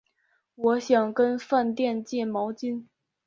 [0.55, 2.87] 我想跟饭店借毛巾